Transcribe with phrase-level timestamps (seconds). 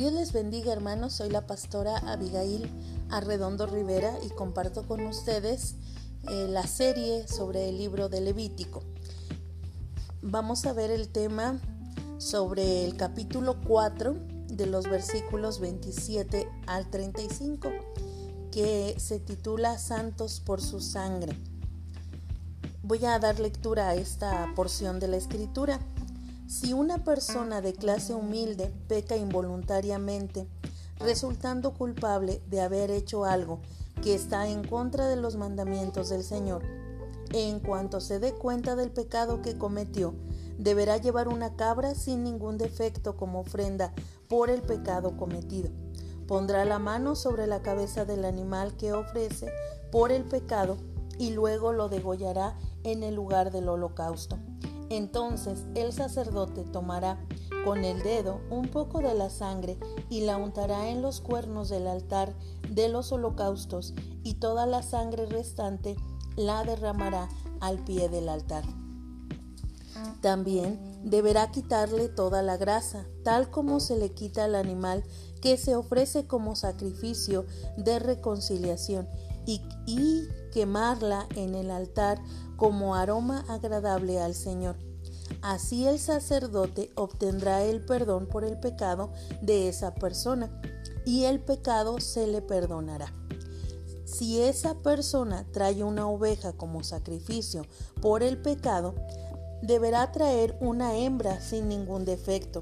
[0.00, 2.70] Dios les bendiga hermanos, soy la pastora Abigail
[3.10, 5.74] Arredondo Rivera y comparto con ustedes
[6.30, 8.82] eh, la serie sobre el libro de Levítico.
[10.22, 11.60] Vamos a ver el tema
[12.16, 14.16] sobre el capítulo 4
[14.48, 17.68] de los versículos 27 al 35
[18.50, 21.36] que se titula Santos por su sangre.
[22.82, 25.78] Voy a dar lectura a esta porción de la escritura.
[26.50, 30.48] Si una persona de clase humilde peca involuntariamente,
[30.98, 33.60] resultando culpable de haber hecho algo
[34.02, 36.64] que está en contra de los mandamientos del Señor,
[37.32, 40.12] en cuanto se dé cuenta del pecado que cometió,
[40.58, 43.92] deberá llevar una cabra sin ningún defecto como ofrenda
[44.28, 45.70] por el pecado cometido.
[46.26, 49.52] Pondrá la mano sobre la cabeza del animal que ofrece
[49.92, 50.78] por el pecado
[51.16, 54.36] y luego lo degollará en el lugar del holocausto.
[54.90, 57.18] Entonces el sacerdote tomará
[57.64, 59.78] con el dedo un poco de la sangre
[60.08, 62.34] y la untará en los cuernos del altar
[62.68, 63.94] de los holocaustos
[64.24, 65.96] y toda la sangre restante
[66.36, 67.28] la derramará
[67.60, 68.64] al pie del altar.
[70.20, 75.04] También deberá quitarle toda la grasa, tal como se le quita al animal
[75.40, 79.08] que se ofrece como sacrificio de reconciliación,
[79.46, 82.20] y, quemarla en el altar
[82.56, 84.76] como aroma agradable al Señor.
[85.42, 90.50] Así el sacerdote obtendrá el perdón por el pecado de esa persona
[91.06, 93.14] y el pecado se le perdonará.
[94.04, 97.64] Si esa persona trae una oveja como sacrificio
[98.02, 98.94] por el pecado,
[99.62, 102.60] deberá traer una hembra sin ningún defecto.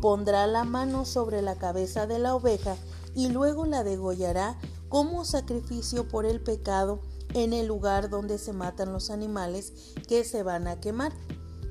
[0.00, 2.76] Pondrá la mano sobre la cabeza de la oveja
[3.14, 7.00] y luego la degollará como sacrificio por el pecado
[7.34, 9.72] en el lugar donde se matan los animales
[10.06, 11.12] que se van a quemar.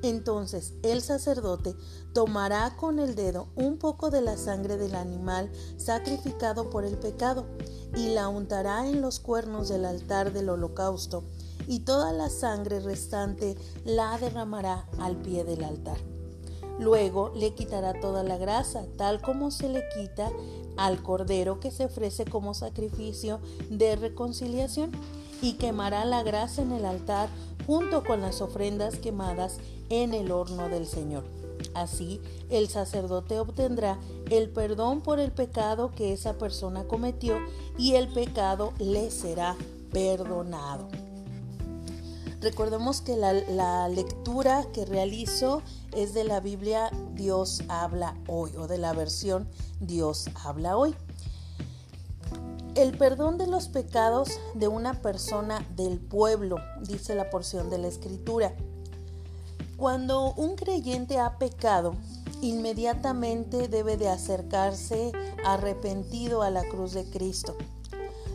[0.02, 1.74] Entonces el sacerdote
[2.12, 7.46] tomará con el dedo un poco de la sangre del animal sacrificado por el pecado
[7.96, 11.24] y la untará en los cuernos del altar del holocausto
[11.66, 15.98] y toda la sangre restante la derramará al pie del altar.
[16.78, 20.30] Luego le quitará toda la grasa, tal como se le quita
[20.76, 24.92] al cordero que se ofrece como sacrificio de reconciliación
[25.40, 27.28] y quemará la grasa en el altar
[27.66, 31.24] junto con las ofrendas quemadas en el horno del Señor.
[31.74, 33.98] Así el sacerdote obtendrá
[34.30, 37.38] el perdón por el pecado que esa persona cometió
[37.78, 39.56] y el pecado le será
[39.92, 40.88] perdonado.
[42.40, 45.62] Recordemos que la, la, lectura que realizo
[45.92, 49.48] es de la Biblia Dios habla hoy o de la versión
[49.80, 50.94] Dios habla hoy.
[52.76, 57.88] El perdón de los pecados de una persona del pueblo, dice la porción de la
[57.88, 58.54] escritura.
[59.78, 61.96] Cuando un creyente ha pecado,
[62.42, 65.10] inmediatamente debe de acercarse
[65.42, 67.56] arrepentido a la cruz de Cristo.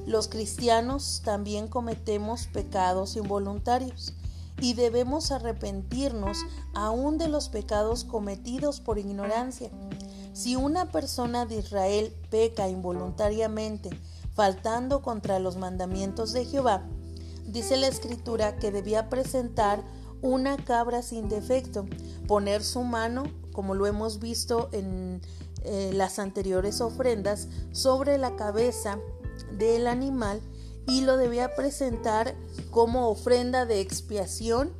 [0.07, 4.15] Los cristianos también cometemos pecados involuntarios
[4.59, 6.39] y debemos arrepentirnos
[6.73, 9.69] aún de los pecados cometidos por ignorancia.
[10.33, 13.91] Si una persona de Israel peca involuntariamente
[14.33, 16.87] faltando contra los mandamientos de Jehová,
[17.45, 19.83] dice la escritura que debía presentar
[20.21, 21.85] una cabra sin defecto,
[22.27, 25.21] poner su mano, como lo hemos visto en
[25.63, 28.99] eh, las anteriores ofrendas, sobre la cabeza
[29.57, 30.41] del animal
[30.87, 32.35] y lo debía presentar
[32.69, 34.73] como ofrenda de expiación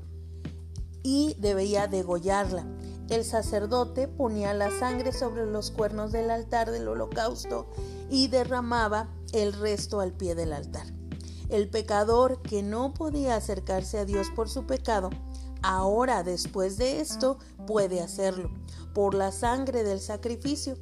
[1.03, 2.65] y debía degollarla.
[3.09, 7.69] El sacerdote ponía la sangre sobre los cuernos del altar del holocausto
[8.09, 10.85] y derramaba el resto al pie del altar.
[11.49, 15.09] El pecador que no podía acercarse a Dios por su pecado,
[15.61, 17.37] ahora después de esto
[17.67, 18.49] puede hacerlo
[18.93, 20.77] por la sangre del sacrificio.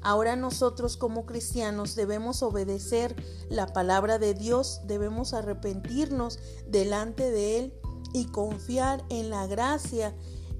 [0.00, 3.16] Ahora nosotros como cristianos debemos obedecer
[3.48, 7.74] la palabra de Dios, debemos arrepentirnos delante de Él
[8.12, 10.14] y confiar en la gracia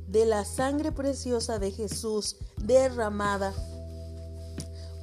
[0.09, 3.53] de la sangre preciosa de Jesús derramada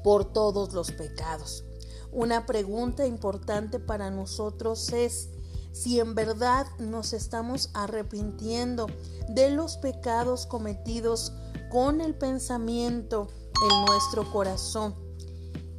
[0.04, 1.64] por todos los pecados.
[2.12, 5.30] Una pregunta importante para nosotros es
[5.72, 8.88] si en verdad nos estamos arrepintiendo
[9.30, 11.32] de los pecados cometidos
[11.70, 13.30] con el pensamiento
[13.70, 14.94] en nuestro corazón.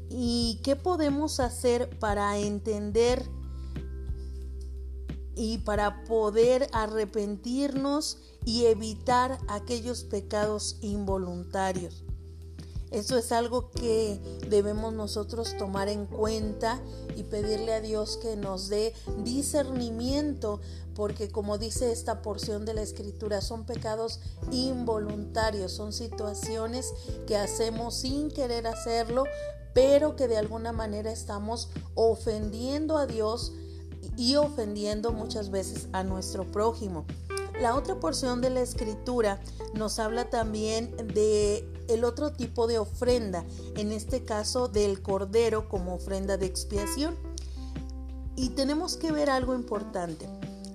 [0.09, 3.29] ¿Y qué podemos hacer para entender
[5.35, 12.05] y para poder arrepentirnos y evitar aquellos pecados involuntarios?
[12.93, 16.81] Eso es algo que debemos nosotros tomar en cuenta
[17.17, 18.93] y pedirle a Dios que nos dé
[19.25, 20.61] discernimiento,
[20.95, 26.93] porque como dice esta porción de la escritura, son pecados involuntarios, son situaciones
[27.27, 29.25] que hacemos sin querer hacerlo,
[29.73, 33.53] pero que de alguna manera estamos ofendiendo a Dios
[34.19, 37.07] y ofendiendo muchas veces a nuestro prójimo.
[37.59, 39.41] La otra porción de la escritura
[39.73, 43.45] nos habla también de el otro tipo de ofrenda,
[43.77, 47.17] en este caso del cordero como ofrenda de expiación.
[48.37, 50.29] Y tenemos que ver algo importante.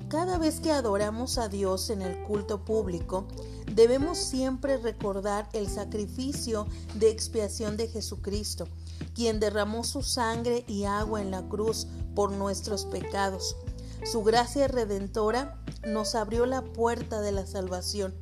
[0.09, 3.27] Cada vez que adoramos a Dios en el culto público,
[3.74, 6.65] debemos siempre recordar el sacrificio
[6.95, 8.68] de expiación de Jesucristo,
[9.13, 13.57] quien derramó su sangre y agua en la cruz por nuestros pecados.
[14.09, 18.15] Su gracia redentora nos abrió la puerta de la salvación.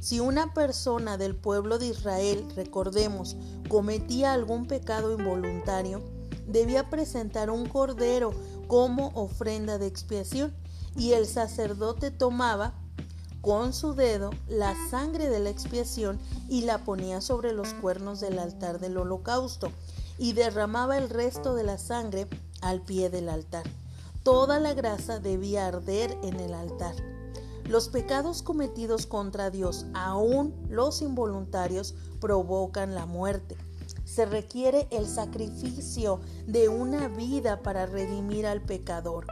[0.00, 3.36] Si una persona del pueblo de Israel, recordemos,
[3.68, 6.02] cometía algún pecado involuntario,
[6.46, 8.32] debía presentar un cordero
[8.68, 10.54] como ofrenda de expiación
[10.96, 12.74] y el sacerdote tomaba
[13.40, 16.18] con su dedo la sangre de la expiación
[16.48, 19.70] y la ponía sobre los cuernos del altar del holocausto
[20.18, 22.28] y derramaba el resto de la sangre
[22.60, 23.64] al pie del altar.
[24.22, 27.17] Toda la grasa debía arder en el altar.
[27.68, 33.58] Los pecados cometidos contra Dios, aún los involuntarios, provocan la muerte.
[34.06, 39.26] Se requiere el sacrificio de una vida para redimir al pecador.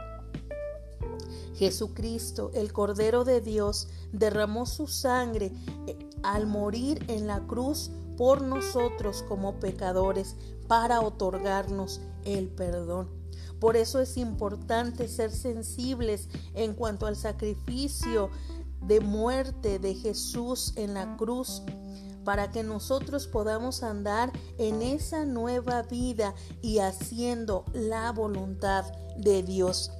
[1.55, 5.51] Jesucristo, el Cordero de Dios, derramó su sangre
[5.87, 10.35] eh, al morir en la cruz por nosotros como pecadores
[10.67, 13.16] para otorgarnos el perdón.
[13.59, 18.29] Por eso es importante ser sensibles en cuanto al sacrificio
[18.81, 21.63] de muerte de Jesús en la cruz
[22.23, 28.83] para que nosotros podamos andar en esa nueva vida y haciendo la voluntad
[29.17, 29.91] de Dios.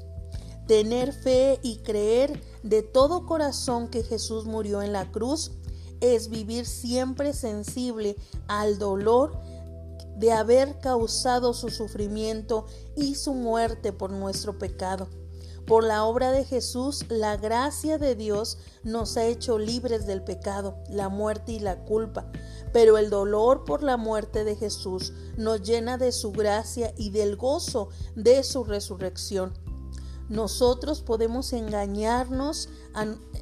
[0.67, 5.51] Tener fe y creer de todo corazón que Jesús murió en la cruz
[6.01, 8.17] es vivir siempre sensible
[8.47, 9.39] al dolor
[10.17, 12.65] de haber causado su sufrimiento
[12.95, 15.07] y su muerte por nuestro pecado.
[15.67, 20.77] Por la obra de Jesús, la gracia de Dios nos ha hecho libres del pecado,
[20.89, 22.31] la muerte y la culpa.
[22.71, 27.35] Pero el dolor por la muerte de Jesús nos llena de su gracia y del
[27.35, 29.53] gozo de su resurrección.
[30.29, 32.69] Nosotros podemos engañarnos,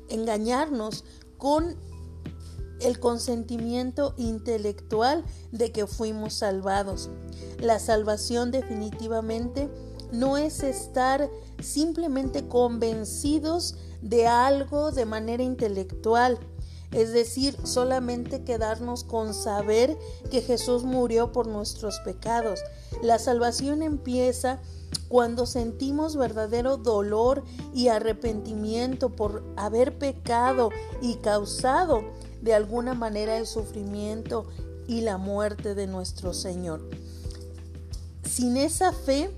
[0.10, 1.04] engañarnos
[1.38, 1.77] con
[2.86, 7.10] el consentimiento intelectual de que fuimos salvados.
[7.60, 9.70] La salvación definitivamente
[10.12, 11.30] no es estar
[11.60, 16.38] simplemente convencidos de algo de manera intelectual,
[16.92, 19.98] es decir, solamente quedarnos con saber
[20.30, 22.60] que Jesús murió por nuestros pecados.
[23.02, 24.62] La salvación empieza
[25.10, 27.44] cuando sentimos verdadero dolor
[27.74, 30.70] y arrepentimiento por haber pecado
[31.02, 32.04] y causado
[32.45, 34.45] de alguna manera el sufrimiento
[34.88, 36.88] y la muerte de nuestro Señor.
[38.24, 39.31] Sin esa fe,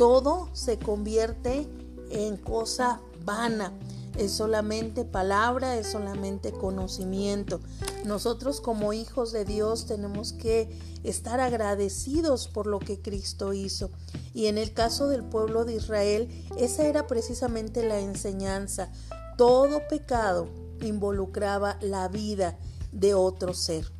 [0.00, 1.68] todo se convierte
[2.10, 3.72] en cosa vana.
[4.18, 7.60] Es solamente palabra, es solamente conocimiento.
[8.04, 13.90] Nosotros como hijos de Dios tenemos que estar agradecidos por lo que Cristo hizo.
[14.32, 16.28] Y en el caso del pueblo de Israel,
[16.58, 18.90] esa era precisamente la enseñanza.
[19.36, 22.58] Todo pecado involucraba la vida
[22.92, 23.90] de otro ser.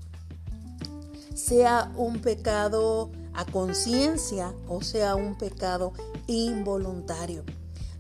[1.35, 5.93] Sea un pecado a conciencia o sea un pecado
[6.27, 7.45] involuntario.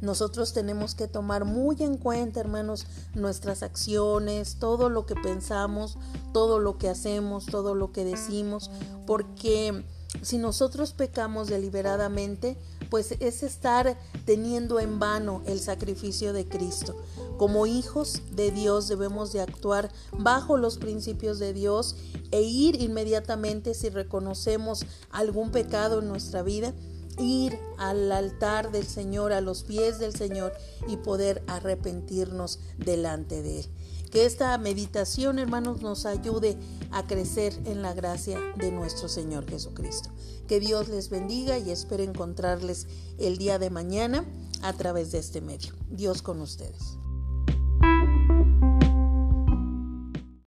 [0.00, 5.98] Nosotros tenemos que tomar muy en cuenta, hermanos, nuestras acciones, todo lo que pensamos,
[6.32, 8.70] todo lo que hacemos, todo lo que decimos,
[9.06, 9.84] porque
[10.22, 12.58] si nosotros pecamos deliberadamente,
[12.94, 16.94] pues es estar teniendo en vano el sacrificio de Cristo.
[17.38, 21.96] Como hijos de Dios debemos de actuar bajo los principios de Dios
[22.30, 26.72] e ir inmediatamente si reconocemos algún pecado en nuestra vida,
[27.18, 30.52] ir al altar del Señor, a los pies del Señor
[30.88, 33.66] y poder arrepentirnos delante de Él.
[34.10, 36.56] Que esta meditación, hermanos, nos ayude
[36.92, 40.10] a crecer en la gracia de nuestro Señor Jesucristo.
[40.46, 42.86] Que Dios les bendiga y espero encontrarles
[43.18, 44.24] el día de mañana
[44.62, 45.72] a través de este medio.
[45.90, 46.96] Dios con ustedes.